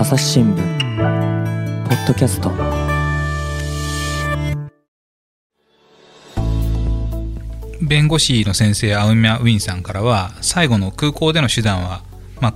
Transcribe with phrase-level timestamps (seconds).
[0.00, 2.50] 朝日新聞ポッドキャスト
[7.86, 12.02] 弁護士の先生青ウ・ウィンさんからは最後の空港での手段は、
[12.40, 12.54] まあ、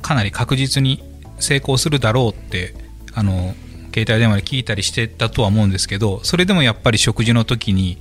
[0.00, 1.04] かなり確実に
[1.38, 2.72] 成功するだろうって
[3.12, 3.52] あの
[3.92, 7.98] 携帯電話で聞いたりしてたとは思うんですけどそれでもやっぱり食事の時に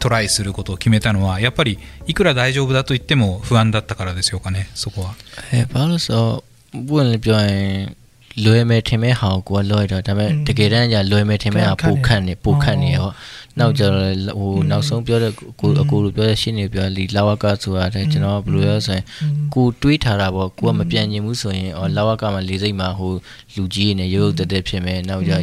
[0.00, 5.14] トライすることを決めたのはやっぱりいくら大丈夫だと言っても不安だったからでしょうかねそこは。
[5.50, 6.44] えー、but
[6.88, 7.68] ပွင့်ပြောရင်
[8.44, 13.08] လွယ်မယ်ထင်မဲ့ဟာကိုကလွယ်တော့ဒါပေမဲ့တကယ်တမ်းကျလွယ်မယ်ထင်မဲ့ဟာပိုခန့်နေပိုခန့်နေရော
[13.59, 19.03] နောက်ကျတော့ဟိုနောက်ဆုံးပြောတဲ့ကိုအကိုလိုပြောတဲ့ရှင်းနေပြောလီလာဝကဆိုတာတဲ့ကျွန်တော်ဘယ်လိုလဲဆိုရင်
[19.53, 23.11] ကိုတွေးထားတာပေါ့ကိုကမပြန်ကျင်ဘူးဆိုရင်အော်လာဝကမှာလေးစိတ်မှာဟို
[23.55, 25.33] လူကြီးနေရုပ်ရုပ်တက်တက်ဖြစ်မယ်နောက်ကျ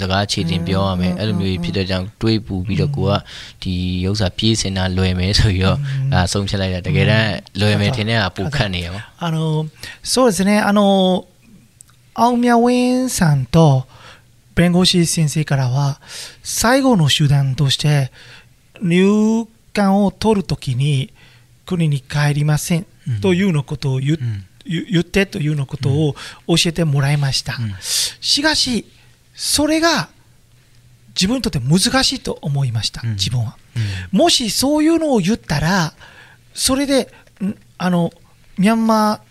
[0.00, 3.12] စကားခြေတင်ပြောရမယ်အဲ့လိုမျိုးဖြစ်တဲ့ကြောင့်တွေးပူပြီးတော့ကိုက
[3.62, 3.74] ဒီ
[4.08, 5.78] ဥစ္စာပြေးစင်တာလွယ်မယ်ဆိုပြီးတော့
[6.12, 9.36] အဲဆုံးဖြတ်လိုက်တာတကယ်တမ်းလွယ်မယ်ထင်တဲ့ဟာပိုခန့်နေရောあの
[10.12, 10.80] そうですねあの
[12.16, 13.86] 青宮ウェンさんと
[14.59, 16.01] 弁護士先生からは
[16.43, 18.11] 最後の手段として
[18.81, 21.13] 入管を取るときに
[21.65, 22.85] 国に帰りません
[23.21, 24.17] というのことを言,、
[24.65, 26.13] 言ってというのことを
[26.47, 27.53] 教えてもらいました、
[28.19, 28.85] しかし
[29.33, 30.09] それが
[31.15, 33.55] 自分にとって難しいと思いました、自分は、
[34.11, 35.93] もしそういうのを言ったら
[36.53, 37.09] それで
[37.77, 38.11] あの
[38.57, 39.28] ミャンマー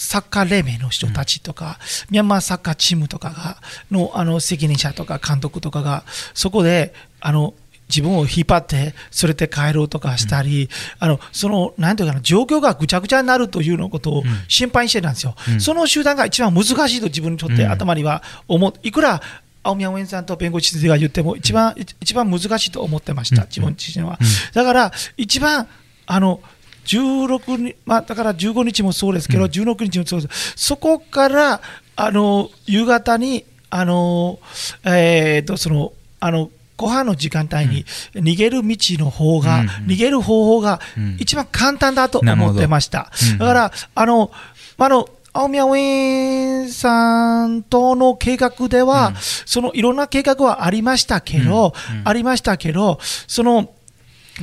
[0.00, 3.58] サッカー連盟の人たちとか、うん、ミャンマーサッカーチームとかが
[3.90, 7.52] のあの責任者とか監督とかがそこであの
[7.88, 10.68] 自分を引っ張ってそれで帰ろうとかしたり、うん、
[11.00, 19.20] あのそのなんていうかな状況がぐちゃぐちゃになるというのことを心配してたんですよ、うん、その集団が一番難しいと自分にとって頭には思ういくら
[19.62, 24.18] 青宮ウェンさんと弁護士先生が言っても一番、一番難しいと思ってました、自分自身は。
[24.54, 25.68] だから一番
[26.06, 26.40] あの
[26.84, 31.60] 16日、まあ、だから15日もそうですけど、うん、16日もそうです、そこから
[31.96, 34.38] あの夕方に、あの
[34.84, 40.80] えーと、そのあのご飯の時間帯に逃げる道の方が、うん、逃げる方法が
[41.18, 43.12] 一番簡単だと思ってました。
[43.32, 44.30] うん、だから、あの、
[44.78, 51.74] あの、青宮ウィンさんとの計画では、うん、そのいろんな計画はありましたけど、
[52.04, 52.98] ありましたけど、
[53.28, 53.74] その、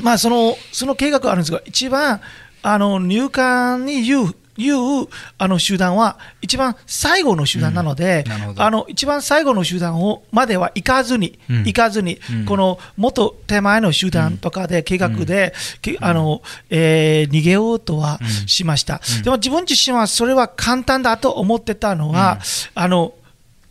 [0.01, 2.21] まあ、そのその計画があるんですが、一番
[2.61, 15.53] あの入管に言ういうあの集団は一番最後の集団なので、うん、あの一番最後の集団をまでは行かずに、うん、行かずに、うん、このもっと手前の集団とかで計画で、
[16.01, 22.39] あのえー、逃げようとはしました、でも自分自身はそれは簡単だと思ってたのは、
[22.73, 23.13] あの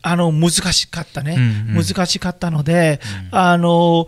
[0.03, 1.37] あの難しかったね、
[1.69, 3.01] 難しかったので、
[3.33, 4.07] あの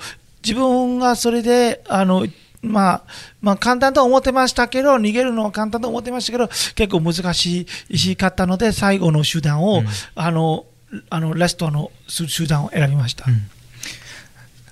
[0.48, 2.26] 自分がそれであの
[2.62, 3.04] まあ、
[3.41, 9.86] まあ、簡単と思ってましたけど、逃げるのは簡単と思ってましたけど、結構難しいかったので、最後の手段を、うん、
[10.16, 10.66] あの、
[11.09, 13.26] あの、ラストの手段を選びました。
[13.28, 13.48] うん、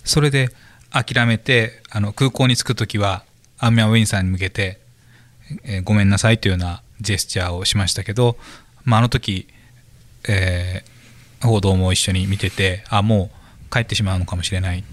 [0.02, 0.50] それで、
[0.90, 3.22] 諦めて、あの、空港に着くときは、
[3.58, 4.80] アンミャン・ウィンさんに向けて、
[5.62, 8.36] えー、ごめんなさいというようなジェスチャーをしましたけど、
[8.84, 9.46] まあ、あの時、
[10.28, 13.30] えー、報道も一緒に見てて、あ、も
[13.70, 14.84] う帰ってしまうのかもしれない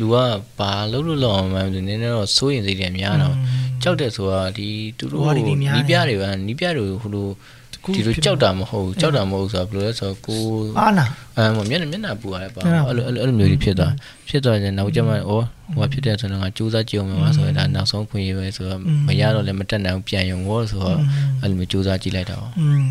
[0.00, 0.16] လူက
[0.58, 3.34] ဘာလုပ်လို့လောက်အောင်မှန်းနည်းနည်းတော့စိုးရင်စိတ်တွေများတော့
[3.82, 5.44] ကြောက်တယ်ဆိုတာဒီသူတို့နီး
[5.90, 7.28] ပြတွေကနီးပြတွေဟိုလို
[7.94, 10.40] ဒီလိုကြောက်တာမဟုတ်ကြောက်တာမဟုတ်ဆိုတော့ဘယ်လိုလဲဆိုတော့ကို
[10.78, 11.04] အာနာ
[11.36, 13.92] အဲမျက်နှာမျက်နှာပူရတယ်ပါအဲ့လိုအဲ့လိုမျိုးကြီးဖြစ်သွား
[14.28, 20.98] ဖြစ်သွားရင်နောက်ကျမှဩဟိုဖြစ်တယ်ဆိုတော့ငါစူးစမ်းကြည့်အောင်ပါဆိုတော့ဒါနောက်ဆုံးခွင့်ရပဲဆိုတော့မရတော့လည်းမတက်နိုင်ဘူးပြန်ရုံရောဆိုတော့
[21.42, 22.84] အဲ့လိုမျိုးစူးစမ်းကြည့်လိုက်တာပါうん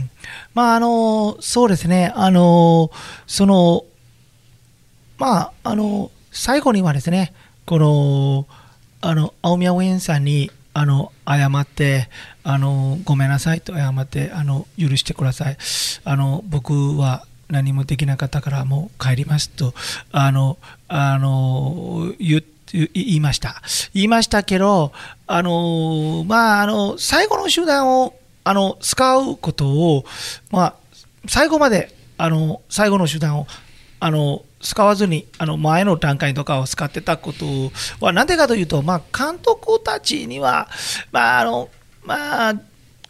[0.55, 0.85] まああの
[1.51, 2.37] そうですねあの
[3.35, 3.53] その
[5.21, 5.81] まああの
[6.30, 7.32] 最後にはですね、
[7.66, 8.46] この、
[9.00, 12.08] あの、青宮ウェンさんに、あの、謝って、
[12.44, 15.56] あの、ごめんなさいと謝って、あの、許してください。
[16.04, 19.74] あの、僕は何もできなかったからもう帰りますと、
[20.12, 20.58] あの、
[20.88, 22.42] あの、言
[22.72, 23.62] 言いました。
[23.94, 24.92] 言いましたけど、
[25.26, 28.14] あの、まあ、あの、最後の手段を、
[28.44, 30.04] あの、使うことを、
[30.50, 30.74] まあ、
[31.26, 33.46] 最後まで、あの、最後の手段を、
[34.00, 37.46] あの、使わずにあの前の段階とかを使ってたこと
[38.00, 40.68] は、なんでかというと、まあ、監督たちには、
[41.12, 41.68] まああの
[42.04, 42.54] まあ、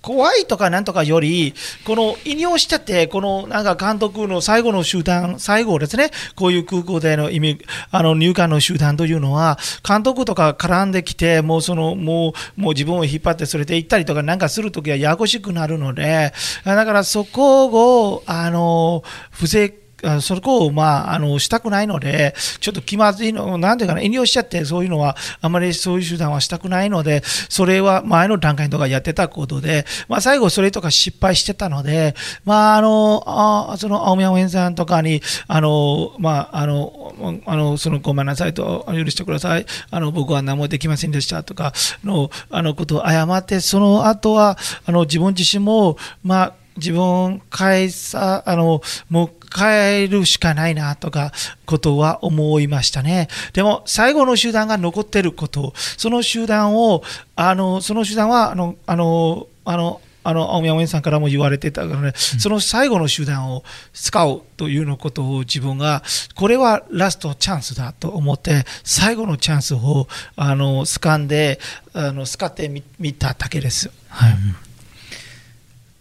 [0.00, 1.54] 怖いとかなんとかより、
[1.84, 7.58] この引用しちゃって、このなんか監督の最後の集団、最後ですね、こういう空港での意味、
[7.90, 16.32] あの入管の集団というのは、監督とか絡んできて、もうその、もう、もう自分を引っ張ってそれで行ったりとかなんかするときはややこしくなるので、
[16.64, 19.74] だからそこを、あの、不正
[20.20, 32.14] そこを、まあ、あのしたくないので、ちょっと気まずいの、なんていうかな、遠慮しちゃって、そういうのは、あまりそういう手段はしたくないので、それは前の段階とかやってたことで、まあ、最後、それとか失敗してたので、
[32.44, 41.72] まあ、あの、あその青宮応援さんとかに、あの、まあ、あの、あのそのごめんなさいと、許してください、あの僕は何もできませんでしたとか
[42.04, 44.56] のあのことを謝って、その後は
[44.86, 51.32] あの自分自身も、まあ、自分返さ、あの、もう変えるしかないなとか、
[51.66, 53.28] ことは思いましたね。
[53.52, 57.02] でも、最後の集団が残ってること、その集団を、
[57.36, 63.64] あの、その集団は、あの、あの、あの、あの青宮応援さんからも言われてたからね、その最後の集団を
[63.94, 66.02] 使うというのことを自分が、
[66.34, 71.58] これはラストチャンスだと思って、最後のチャンスをあの掴んで、
[71.94, 73.90] あの使ってみただけです。
[74.08, 74.34] はい、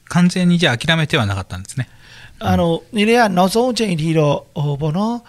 [0.09, 1.89] 完全にじゃあ諦めてはなかったんですね。
[2.39, 5.24] あの、うん、이래야너소제이로보노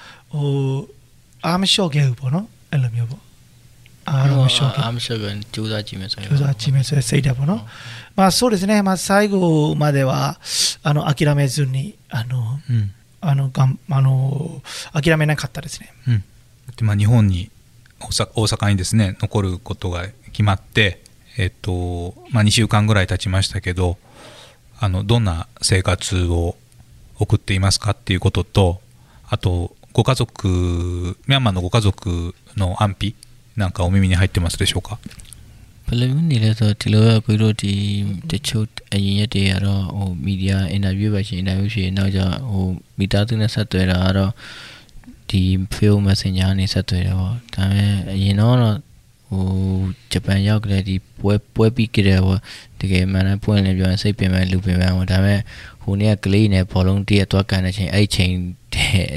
[1.43, 3.19] 암쇼게우보노엘미오보
[6.09, 7.45] 中座地面それセイダボ。
[7.45, 7.61] の、
[8.17, 10.39] まあ、そうですね、まあ、最後までは
[10.83, 14.63] あの諦めずにあの、うん、あのがんあの
[14.95, 16.25] 諦めなかったですね、うん、
[16.77, 17.51] でまあ、日本に
[18.01, 21.03] 大阪にですね残ることが決まって、
[21.37, 23.99] えっとまあ、2週間ぐらい経ちましたけど
[24.80, 26.56] あのどんな生活を
[27.20, 28.81] 送っていますかっていうことと、
[29.28, 33.16] あと、ご家族、ミャンマーのご家族の安否
[33.56, 35.00] なんかお耳に入ってますでしょうか
[35.88, 37.74] ဘယ်လိုနေလဲဆိုတော့ဒီလိုပဲကိုတို့ဒီ
[38.31, 42.66] တချို့အရင်ရက်တွေကတော့ဟိုမီဒီယာအင်တာဗျူးပဲရှင်အင်တာဗျူးရှင်နောက်ကျဟို
[42.98, 44.31] မီတာသူနဲ့ဆက်သွယ်တာကတော့
[45.30, 45.42] ဒီ
[45.74, 48.58] Facebook Messenger နဲ့ဆက်သွယ်တယ်ပေါ့ဒါပေမဲ့အရင်တော့
[49.31, 49.45] ဟို
[50.13, 52.37] ဂျပန်ရောက်ကြတဲ့ဒီပွဲပွဲပြီးကြတဲ့ဟို
[52.81, 55.41] တကယ်မှန်တမ်းပွင့်လင်းပြောရင်စိတ်ပင်ပန်းလူပင်ပန်းဟိုဒါပေမဲ့
[55.83, 58.33] ဟိုနေ့ကကလေးနဲ့ဘောလုံးတည့်ရသွားကန်တဲ့ချိန်အဲ့ချိန်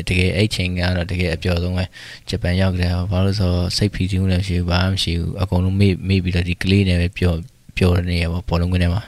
[0.07, 1.85] တကယ်အဲ့ချိန်ကတော့တကယ်အပျော်ဆုံးပဲ
[2.29, 7.37] ဂျပန်ရောက်ကြတယ်ဘာလို့ဆိုစိတ်ဖီတီးမှုလည်းရှိဘူးဘာမှမရှိဘူးအကုန်လုံးမေ့မေ့ပြီးတော့ဒီကလေးနဲ့ပဲပျော်
[7.77, 9.01] ပျော်နေရပါဘောလုံးကနေမှာ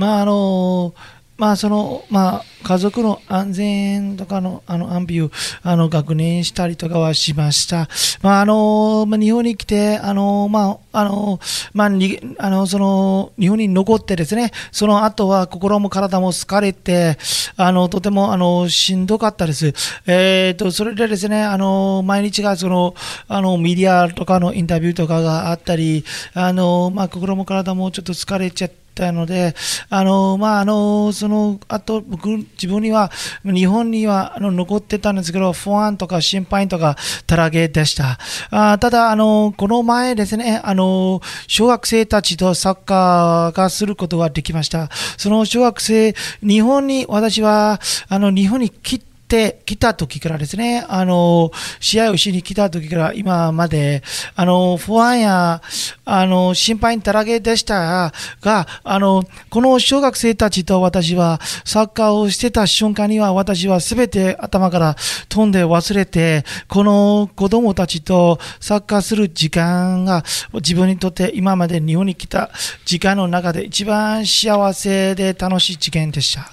[0.00, 0.48] မာတော့
[1.36, 5.30] まあそのまあ家族の安全とかのあの安否を
[5.62, 7.88] あの確認したりとかはしました。
[8.22, 11.40] まああのまあ、日本に来てあのまああの
[11.72, 11.88] まあ
[12.38, 17.18] あのその日本に残ってですね、その後は心も体も疲れて
[17.56, 19.74] あのとてもあのしんどかったです。
[20.06, 22.94] えっ、ー、とそれでですねあの毎日がその
[23.26, 28.83] あのメディアとかのインタビューとかがあったりあのまあ心も体もちょっと疲れちゃって。
[28.94, 29.54] たので、
[29.90, 33.10] あの、まあ、あの、その、あと、僕、自分には、
[33.44, 36.96] 日本には、あの、残ってたんですけど、不安とか心配とか、
[37.26, 38.18] たらげでした。
[38.50, 44.88] あただ、あの、この前ですね、あの、小学生たちとサッカーがすることができました。
[45.16, 51.50] その小学生、日本に、私は、あの、日本に来て、てきた時からですね、あの、
[51.80, 54.02] 試合をしに来た時から今まで、
[54.36, 55.62] あの、不安や、
[56.04, 64.96] あの、心配だらけでしたが、あの、この小学生たちと私はサッカーをしてた瞬間には私は全て頭から
[65.28, 72.50] 飛んで忘れて、この子供たちとサッカーする時間が自分にとって今まで日本に来た
[72.84, 76.52] 時間の中で一番幸せで楽しい事件でした。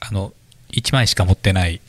[0.00, 0.32] あの
[0.70, 1.80] 1枚しか持ってない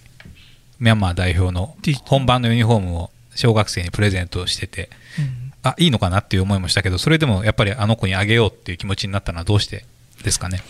[0.81, 9.85] ミャンマー代表の本番のユニフォームを小学生にプレゼントしてて、うん、あいいのかなっていう思いもしたけどそれでもやっぱりあの子にあげようっていう気持ちになったのはどうして
[10.23, 10.63] ですかね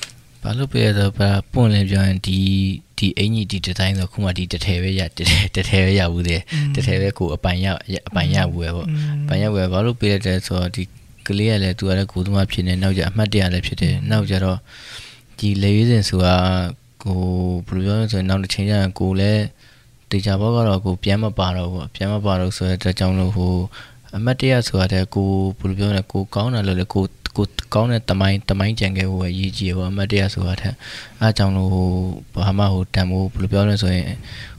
[0.45, 2.38] ဘာလို့ပြရတော့ပါပွင့်လဲပြောရင်ဒီ
[2.99, 6.40] ဒီအင်ကြီးဒီဒီဇိုင်းဆိုခုမှဒီတထဲပဲရတထဲတထဲပဲရဘူးတဲ့
[6.75, 7.66] တထဲပဲကိုအပိုင်ရ
[8.09, 8.88] အပိုင်ရဘူးပဲပေါ့
[9.23, 10.83] အပိုင်ရဘူးပဲဘာလို့ပြရတဲ့ဆိုတော့ဒီ
[11.26, 14.59] ကလေးကလည်းသူကလည်းကိုသမားဖြစ်နေနောက်ကျအမှတ်တရလည်းဖြစ်တယ်နောက်ကျတော့
[15.38, 16.37] ဒီလေရွေးစင်ဆိုတာ
[17.02, 17.19] ကို
[17.66, 19.43] ဘယ်လိုပြောလဲဆိုရင်နောက်တစ်ချိန်ကျရင်ကိုလည်း
[20.12, 23.54] တေချာဘောကတော့ကိုပြန်မပါတော့ဘူးပြန်မပါတော့ဆိုတဲ့အတွက်ကြောင့်လို့ဟို
[24.18, 27.04] အမတ်တရဆိုတာတဲ့ကိုဘယ်လိုပြောလဲကိုကောင်းတယ်လို့လေကို
[27.36, 30.74] ကိုကောင်းတဲ့တမိုင်းတမိုင်းကြံခဲ့ဖို့ပဲရည်ကြီးပေါ့အမတ်တရဆိုတာတဲ့
[31.22, 31.88] အားကြောင့်လို့ဟို
[32.46, 34.08] ဘာမှဟိုတန်ဖို့ဘယ်လိုပြောလဲဆိုရင်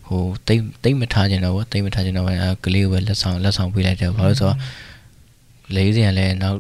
[0.07, 4.59] ဟိုတိတ်တိတ်မထားကြတော့ဗောတိတ်မထားကြတော့အဲကလေးကိုပဲလက်ဆောင်လက်ဆောင်ပေးလိုက်တယ်ဘာလို့ဆိုတော့
[5.76, 6.58] လေးစင်ကလည်းနောက်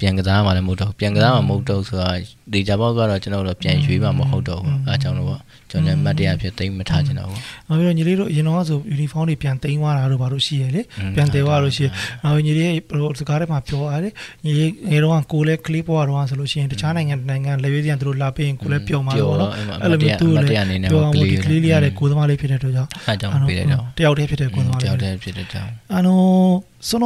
[0.00, 2.10] ပြန်ကစားမှလည်းမဟုတ်တော့ပြန်ကစားမှမဟုတ်တော့ဆိုတာ
[2.52, 10.82] ဒေတာဘောက်ကတော့ကျွန်တော်တို့ပြန်ရွေးမှမဟုတ်တော့ဘူးအဲအကြောင်းလို့ပေါ့ကျွန်တော်လည်းမတ်တရားဖြစ်သိမ့်မထားချင်တော့ဘူး နောက်ပြီးတော့ညီလေးတို့အရင်တော့ဆိုယူနီဖောင်းတွေပြန်သိမ်းသွားတာတို့ဘာလို့ရှိရလေ
[11.14, 11.88] ပြန်တည်သွားလို့ရှိရ
[12.24, 14.12] နောက်ညီလေးဘယ်စကားထဲမှာပြောရတယ်
[14.44, 19.50] ညီလေးငယ်တော့ကိုလည်းကလေးဘွားတော့ဆိုလို့ရှိရင်တခြားနိုင်ငံနိုင်ငံလေရွေးစံတို့လာပေးရင်ကိုလည်းပျော်မှာတော့နော်
[19.82, 20.50] အဲ့လိုမျိုးသူလည်း
[20.90, 26.08] ပြောအောင်ဒီကလေးလေးရတဲ့ကိုသမားလေးဖြစ်တဲ့အတွက်ကြောင့် အဲအကြောင်းပေးလိုက်တော့ တယောက်တည်းဖြစ်တဲ့ကိုသမား တ လေး ယောက်တည်းဖြစ်တဲ့ကြောင်း あの
[26.88, 27.04] その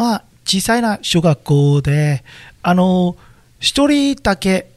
[0.00, 2.25] まあ 小さいな小学校で
[2.61, 3.15] あの
[3.61, 4.69] 一人だけ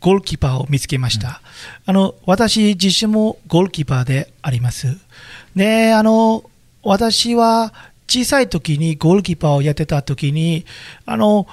[0.00, 1.42] ゴールキーパーを見つけました、
[1.84, 4.96] あの私自身もゴールキーパーであります。
[5.54, 6.42] であの
[6.82, 7.74] 私は
[8.08, 10.64] 小さい時にゴールキーパーをやってた時に
[11.04, 11.46] あの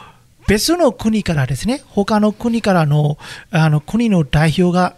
[0.47, 3.17] 別の国からですね他の国からの
[3.51, 4.95] あの国の代表が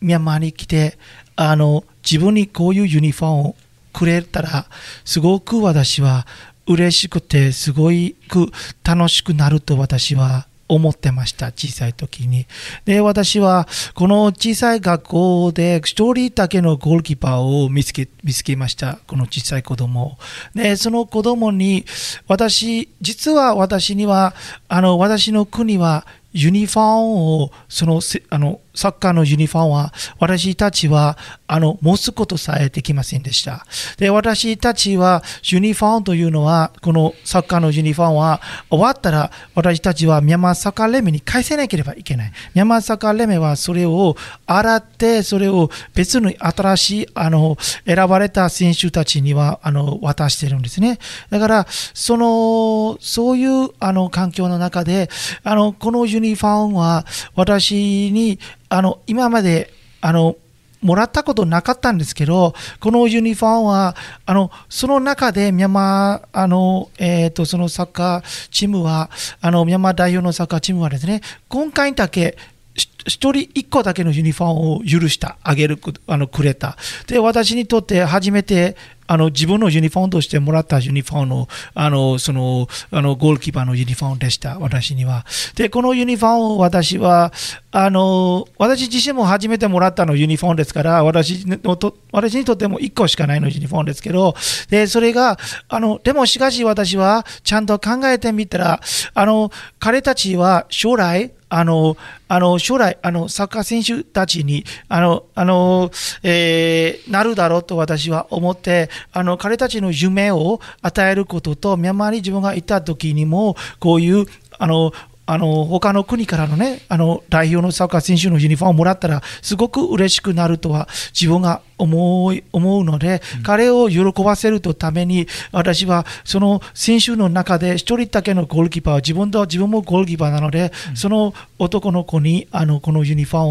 [0.00, 0.98] ミャンマーに来て
[1.36, 3.56] あの自分にこういうユニフォームを
[3.92, 4.66] くれたら
[5.04, 6.26] すごく私は
[6.70, 7.90] 嬉しくてすご
[8.28, 8.52] く
[8.84, 12.46] 楽しくなると私は思ってました小さい時に。
[12.84, 20.16] で私はこの小さい学校で一人だけのゴールキーパーを見つけ見つけましたこの小さい子供
[20.54, 21.84] でその子供に
[22.28, 24.34] 私実は私には
[24.68, 33.66] あの私の国はユニフォームをそのせあのサッカーのユニフォームは私たちはあの持つことさえできませんでした。
[33.98, 42.32] で私たちはユニフォームというのはこのサッカーのユニフォームは終わったら私たちはミャンマーサッカー連盟に返せなければいけない。
[42.54, 50.98] ミャンマーサッカー連盟はそれを洗ってそれを別の新しいあの選ばれた選手たちにはあの渡してるんですね。
[51.30, 55.08] だからそのそういうあの環境の中で
[55.42, 58.38] あのこのユニフォームは私に
[58.70, 60.36] あの今まであの
[60.80, 69.10] もらったことなかったんですけど、このユニフォームは、あの、その中でミャンマー、あの、えっ、と、そのサッカーチームは、
[69.42, 72.38] あの、ミャンマー代表のサッカーチームはですね、今回だけ、
[72.76, 76.78] し一人一個だけのユニフォームを許した、あげる、あの、くれた。
[77.06, 78.74] で、私にとって初めて、
[79.10, 85.26] あの、自分のユニフォームとしてもらったユニフォームの、あの、その、あの、ゴールキーパーのユニフォームでした、私には。
[85.56, 87.32] で、このユニフォームを私は、
[87.72, 94.36] あの、私自身も初めてもらったのユニフォームですから、私のと、私にとっても1個しかないのユニフォームですけど、
[94.68, 98.80] で、それが、あの、でもしかし私はちゃんと考えてみたら、
[99.14, 99.50] あの、
[99.80, 101.96] 彼たちは将来、あの、
[102.28, 105.90] あの、将来、あの、サッカー選手たちに、あの、あの、
[106.22, 114.26] えーなるだろうと私は思って、あの、彼たちの夢を与えることと、ミャンマーに自分がいた時にも、こういう、
[114.58, 114.92] あの、
[115.26, 133.42] あの他の国からのね、あの代表のサッカー選手のユニフォームをもらったら、すごく嬉しくなるとは自分が思い思うので、彼を喜ばせるとために、私はその選手の中で一人だけのゴールキーパーは自分と自分もゴールキーパーなので、その男の子にあのこのユニフォー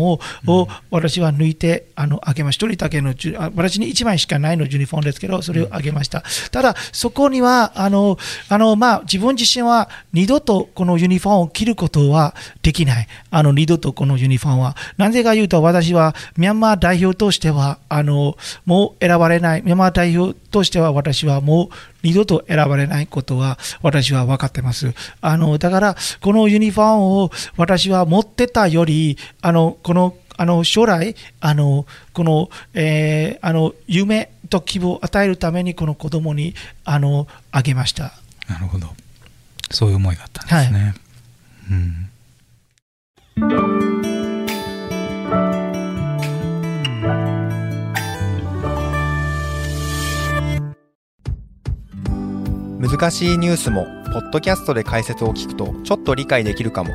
[0.46, 2.60] ムを,、を私は抜いてあのあげました。
[2.60, 3.14] 一人だけの
[3.56, 6.24] 私に1枚しかないのユニフォームですけど、それをあげました。
[6.52, 8.18] ただ、そこにはあの
[8.50, 13.08] あの、まあ、自分自身は二度とこのユニフォームを着ることはできない。
[13.32, 14.76] あの二度とこのユニフォームは。
[14.98, 18.19] なぜか言うと、私はミャンマー代表としてはあの
[18.66, 21.68] もう選ばれない、ミャンマー代表としては私はもう
[22.04, 24.94] 二度と選ばれないことは私は分かってます。
[25.22, 38.14] あのだから、このユニフォームを私は持ってたより、あのこのあの将来あのこの、えーあの夢と希望を与えるためにこの子供にあのあげました。
[38.48, 38.88] なるほど。
[39.72, 40.96] そういう思いがあったんですね、
[41.70, 43.69] うん
[52.92, 56.90] 難しいニュースもポッドキャストで解説を聞くとちょっと理解できるかも。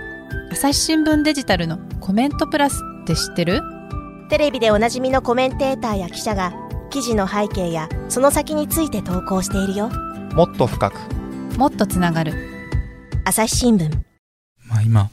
[0.51, 3.61] 朝日新聞デジタルのコメントプラスって知ってる？
[4.29, 6.53] テレビでおなじみのコメンテーターや記者が
[6.91, 9.89] 記事の背景やその先について投稿しているよ。
[10.35, 10.99] もっと深く。
[11.57, 12.35] もっとつながる。
[13.25, 13.89] 朝日新聞。
[14.67, 15.11] まあ、今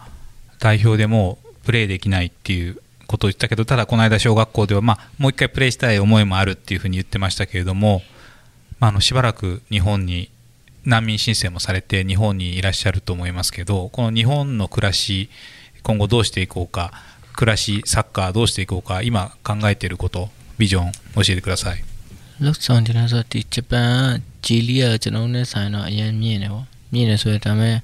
[0.58, 8.02] 代表でもうプレーできないっていうことを言ったけどただこの間小学校では、まあ、もう一回プレーしたい思いもあるっていうふうに言ってましたけれども、
[8.80, 10.31] まあ、あのしばらく日本に
[10.85, 15.29] 難民申請もされて日本にいらっしゃると思いますけどこの日本の暮らし
[15.83, 16.93] 今後どうしていこうか
[17.35, 21.85] 暮らしサッカーどうしていこうか今考えていることビジョン教えてください
[22.41, 27.77] လောက်ဆောင်ကျွန်တော်ဆိုဒီဂျပန်ဂျီလီကကျွန်တော်နဲ့ဆိုင်တော့အရင်မြင်တယ်ပေါ့မြင်တယ်ဆိုရတဲ့ဒါပေမဲ့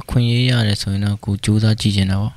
[0.00, 2.32] အခွင့်အရေးရတယ်ဆိုရင်တော့ကိုစူးစမ်းကြည့်ချင်တာပေါ့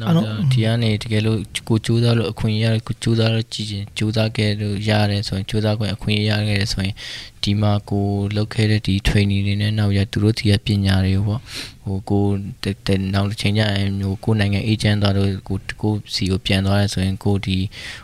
[0.00, 6.94] နောက်တော့ဒီကနေတကယ်လို့ကိုကြိုးစားလို့အခွင့်အရေးကိုကြိုးစားလို့ကြည့်ရင်ကြိုးစားခဲ့လို့ရတယ်ဆိုရင်ကြိုးစားခွင့်အခွင့်အရေးရခဲ့တယ်ဆိုရင်
[7.42, 11.40] ဒီမှာကိုလုပ်ခဲ့တဲ့ဒီ training တွေနဲ့နောက်ရသူတို့ဒီရဲ့ပညာတွေကိုပေါ့
[11.84, 12.24] ဟိုကို
[12.86, 17.58] တဲ့နောက်တစ်ချိန်ကျရင်မျိုးကိုနိုင်ငံ agent သွားတော့ကိုကိုစီကိုပြန်သွားရဲဆိုရင်ကိုဒီ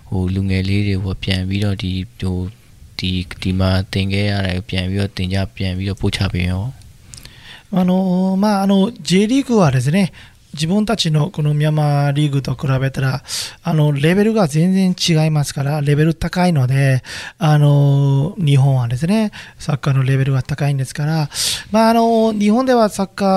[0.08, 2.38] ဟိုလူငယ်လေးတွေပေါ့ပြန်ပြီးတော့ဒီဟို
[2.98, 3.10] ဒီ
[3.42, 6.64] ဒီမှာတင်ခဲ့ရတယ်ပြန်ပြီးတော့တင်ကြပြန်ပြီးတော့ပို့ချပေးရော
[7.72, 10.12] あのまああの J リーグはですね
[10.53, 13.23] 自分たちのこのミャンマーリーグと比べたら、
[13.63, 17.03] あの、レベルが全然違いますから、レベル高いので、
[17.37, 21.29] あの、日本はですね、サッカーのレベルが高いんですから、
[21.71, 23.27] まあ、あの、日本ではサッカー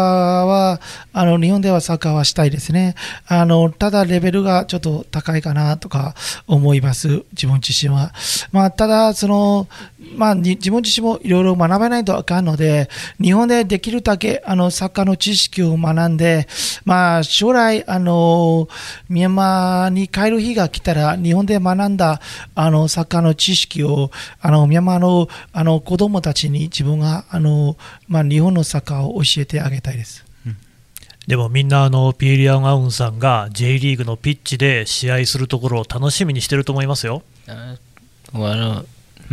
[0.43, 0.81] は、
[1.13, 2.95] あの、日本ではサッカーはしたいですね。
[3.27, 6.15] あの、ただレベルがちょっと高いかなとか
[6.47, 8.13] 思います、自分自身は。
[8.51, 9.69] まあ、ただ、その、
[10.17, 12.89] まあ、自分自身もいろいろ学べないとあかんので、
[13.21, 16.47] 日本でできるだけ、あの、サッカーの知識を学んで、
[16.85, 18.69] まあ、将来、あの、
[19.09, 22.21] ミャンマーに帰る日が来たら、日本で学んだ、
[22.55, 27.77] あの、サッカーの知識を、あの、ミャンマーの、あの、子供たちに自分が、あの、
[28.09, 30.25] まあ、日本のサッカーを教えてあげたいです。
[31.27, 37.23] でもみんなあのピエリアン・アウンさんが J リーグのピッチで試合するところを楽しみにしてると思いますよ。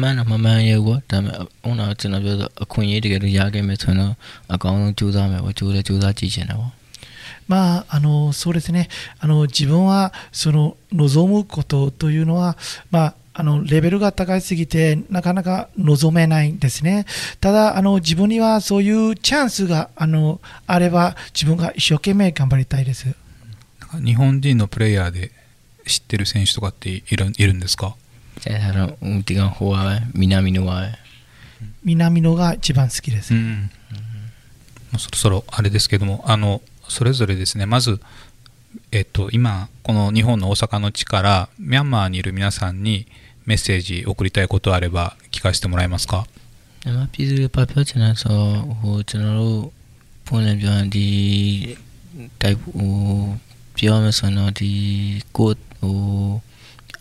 [0.00, 1.38] မှန်တော့မမှန်ရဘူးပေါ့ဒါပေမဲ့
[1.68, 4.12] ဥနာကျွန်တော်ပြောဆိုအခွင့်အရေးတကယ်လို့ရခဲ့မယ်ဆိုတော့
[4.54, 6.72] အကောင်းဆုံးကြိုးစားမယ်ပေါ့ကြိုးလဲကြိုးစားကြည့်ချင်တယ်ပေါ့
[7.48, 8.88] まあ、あのそうですね
[9.20, 12.56] あの自分はその望むことというのは、
[12.90, 17.06] まあ、あのレベルが高いすぎてなかなか望めないんですね。
[17.40, 23.14] ただあの自分にはそういうチャンスがあのあれば自分が一生懸命頑張りたいです。
[24.04, 25.30] 日本人のプレイヤーで
[25.86, 27.94] 知ってる選手とかっているいるんですか
[28.41, 30.87] じゃあの方は南のは
[31.83, 33.69] 南のが一番好きです、うん、
[34.91, 37.99] もうそろそろあれですけどもあのそれぞれですねまず、
[38.91, 43.05] えっと、今この日本の大阪の地からミャンマーにいる皆さんに
[43.45, 46.25] メッセージ送りたいことあれば聞かせてもらえますか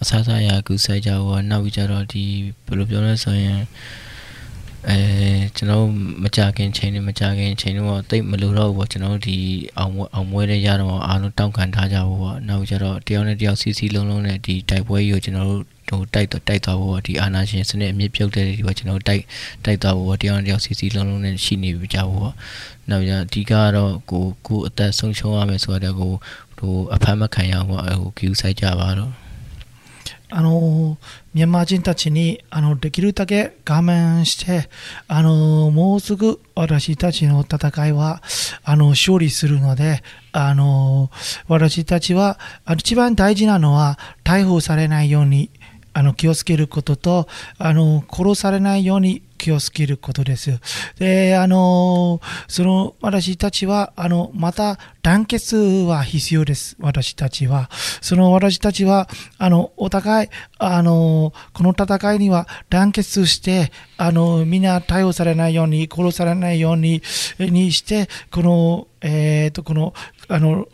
[0.03, 2.25] အစားစားရာကူဆိုင်ကြတော့နောက်ပြီးကြတော့ဒီ
[2.67, 3.61] ဘယ်လိုပြောလဲဆိုရင်
[4.89, 4.99] အဲ
[5.57, 5.87] ကျွန်တော်
[6.23, 9.37] မကြခင်ချိန်နဲ့မကြခင်ချိန်တော့တိတ်မလိုတော့ဘူးပေါ့ကျွန်တော်ဒီ
[9.79, 19.23] အောင်အောင်မွေးတဲ့ရတော့အားလုံးတောင်းခံထားကြဖို့ပေါ့နောက်ကြတော့တယောက်နဲ့တယောက်စီစီလုံးလုံးနဲ့ဒီတိုက်ပွဲကြီးကိုကျွန်တော်တို့ဟိုတိုက်တော့တိုက်သွားဖို့ဒီအာနာရှင်စနစ်အမြင့်ပြုတ်တဲ့ဒီပေါ့ကျွန်တော်တိုက်
[19.65, 22.35] တိုက်သွားဖို့တယောက်နဲ့တယောက်စီစီလုံးလုံးနဲ့ရှိနေကြဖို့ပေါ့
[22.91, 26.13] နောက်ကြအဓိကကတော့ကိုကိုအသက်ဆုံးရှုံးရမယ်ဆိုတော့ကို
[26.59, 29.30] ဟိုအဖမ်းမခံရဘူးပေါ့ဟို queue ဆိုင်ကြပါတော့
[30.31, 30.97] あの
[31.35, 34.69] ミャンマー人たちにあのできるだけ我慢して
[35.09, 38.23] あのもうすぐ私たちの戦いは
[38.63, 41.11] あの勝利するのであの
[41.49, 42.39] 私たちは
[42.77, 45.51] 一番大事なのは逮捕されないように
[45.93, 50.61] あの気をつけることとあの殺されないように気をつけることです。
[50.99, 56.77] で、あの、その、私たちは、あの、また、団結は必要です。
[56.79, 57.71] 私たちは。
[58.03, 67.03] その、私たちは、あの、お互い、あの、この戦いには団結して、あの、みんな逮捕されないように、殺されないように、
[67.39, 69.95] にして、この、えっ、ー、と、この、
[70.29, 70.69] あの、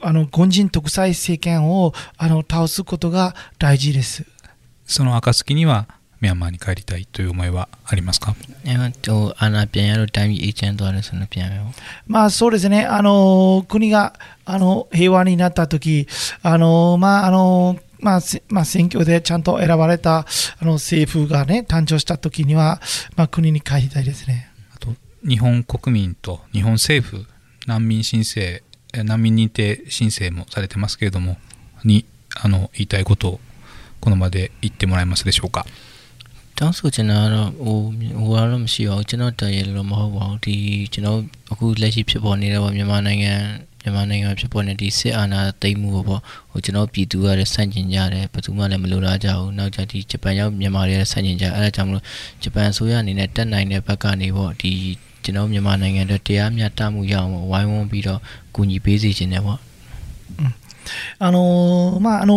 [0.00, 4.24] あの、軍人独裁政権を、あの、倒すことが大事です。
[4.86, 5.88] その暁には、
[6.24, 8.34] ミャンマーに帰りたいという思いはありますか？
[12.06, 14.14] まあそうですね、あの国が
[14.46, 16.08] あの平和になったとき、
[16.42, 20.26] あのまああのまあまあ、選挙でちゃんと選ばれた
[20.60, 22.80] あの政府が、ね、誕生したときには、
[23.16, 24.50] まあ、国に帰りたいですね。
[24.74, 24.94] あと
[25.26, 27.26] 日本国民と日本政府、
[27.66, 31.36] 難民申請、難民認定申請もされてますけれども、
[31.82, 32.06] に
[32.42, 33.40] あの言いたいことを
[34.00, 35.64] この場で言ってもらえますでしょうか？
[36.57, 37.77] တောင်းဆိုချင်တာကတော့ဟို
[38.19, 40.55] ဟိုကတော့မရှိပါဘူးကျွန်တော်တရရလို့မဟုတ်ပါဘူးဒီ
[40.93, 41.19] ကျွန်တော်
[41.51, 43.33] အခုလက်ရှိဖြစ်ပေါ်နေတဲ့မြန်မာနိုင်ငံ
[43.81, 52.05] မြန်မာနိုင်ငံဖြစ်ပေါ်နေဒီစစ်အာဏာသိမ်းမှုပေါ့ဟိုကျွန်တော်ပြည်သူကလည်းဆန့်ကျင်ကြတယ်ဘယ်သူမှလည်းမလိုလားကြဘူးနောက်ကြဒီဂျပန်ရောက်မြန်မာတွေလည်းဆန့်ကျင်ကြအဲဒါကြောင့်မလို့
[52.43, 54.71] ဂျပန်အစိုးရအနေနဲ့တက်နိုင်တဲ့ဘက်ကနေပေါ့ဒီ
[55.23, 58.19] ကျွန်တော်မြန်မာနိုင်ငံအတွက်တရားမျှတမှုရအောင်ဝိုင်းဝန်းပြီးတော့
[58.55, 59.59] ကူညီပေးစီခြင်းတယ်ပေါ့
[61.23, 62.33] あのー、まああの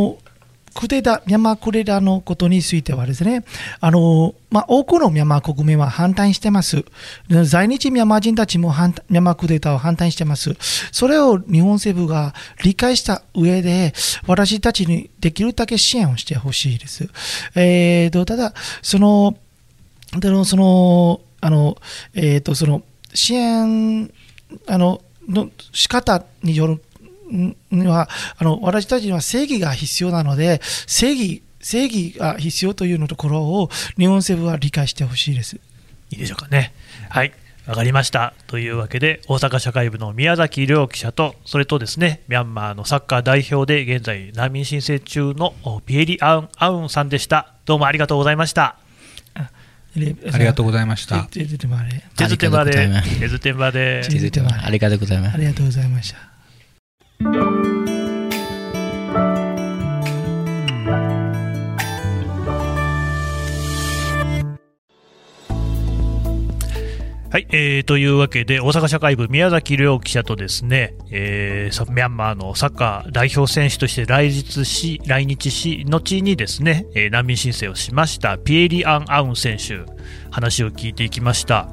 [0.77, 3.43] クデター、ミャンマークーデタのことについてはですね、
[3.79, 6.85] あの、まあ、多くのミャンマー国民は反対してます。
[7.45, 10.55] 在日ミャンマー人たちも反ミャンマークーデタを反対してます。
[10.91, 13.93] それを日本政府が理解した上で、
[14.27, 17.09] 私たちにできるだけ支援をしてほしいです。
[17.55, 19.35] えーと、ただ、その、
[20.19, 21.77] での、その、あの、
[22.13, 22.83] えーと、その、
[23.15, 24.11] 支援、
[24.67, 26.81] あの、の仕方による
[27.29, 35.57] にはあの私たちには正義が必要なので正義正義が必要というのところを日本政府は理解してほしいです。
[36.09, 36.73] いいでしょうかね。
[37.09, 37.33] はい
[37.67, 45.53] わかりましたというわけで大阪社会部の宮崎亮記者とそれとですねミャンマーのサッカー代表で現在難民申請中の
[45.85, 48.77] ピエリ・アウンアウンさんでしたどうもありがとうございました
[50.31, 51.15] ありがとうございました。
[54.65, 55.35] ありがとうございます。
[55.35, 56.36] ありがとうございました。
[57.19, 57.29] は
[67.39, 79.81] い、えー、というわけで、大阪社会部宮崎亮記者とですね、えー、ミャンマーのサッカー代表選手として来日し、来日し、後にですね、え、難民申請をしました、ピエリアン・アウン選手、
[80.29, 81.67] 話を聞いていきました。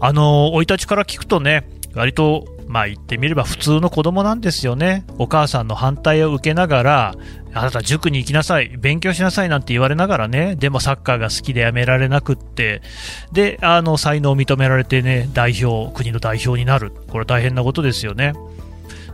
[0.00, 5.04] あの、生い立ちから聞くとね、割とまあ言ってみれば普通の子供なんですよね。
[5.18, 7.14] お母さんの反対を受けながら、
[7.54, 12.82] あなた塾に行きなさい、勉強しなさいなんて言われながらね、でもサッカーが好きでやめられなくって、
[13.32, 16.92] で、あの、才能を認められてね、代表、国の代表になる。
[17.08, 18.34] これ大変なことですよね。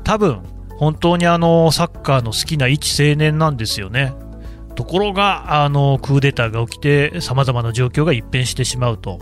[0.02, 0.40] 多分、
[0.78, 4.12] 本当にあの、サッカーの好きな一青年なんですよね。
[4.74, 9.20] ところが、あの、クーデターが起きて、様々な状況が一変してしまうと。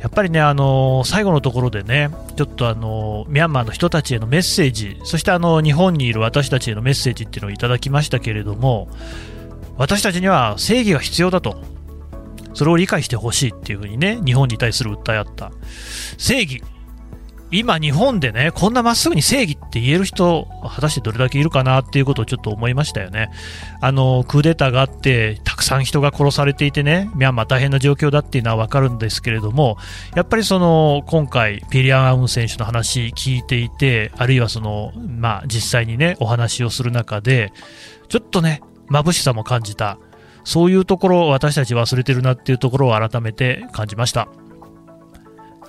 [0.00, 8.88] やっぱりね、あの最後のところでね、ちょっとあのミャンマーの人たちへのメッセージ、そしてあの日本にいる私たちへのメッセージっていうのをいただきましたけれども、
[9.76, 11.62] 私たちには正義が必要だと、
[12.54, 15.52] それを理解してほしいっていうふうにね、日本に対する訴えあった。
[16.16, 16.62] 正義、
[17.52, 23.28] 今日本でね、こんなまっすぐに正義って言える人、果たしてどれだけいるかなっていうことをちょっと思いましたよね。
[23.80, 29.78] あの、クーデターがあって、たくさん人が殺されていてね、ミャンマー大変な状況だっていうのはわかるんですけれども、
[30.14, 37.52] やっぱりその、今回、ピリアン・アウン選手の話聞いていて、あるいはその、まあ、実際にね、お話をする中で、
[38.08, 39.98] ちょっとね、眩しさも感じた。
[40.44, 44.28] そういうところを私たち忘れてるなっていうところを改めて感じました。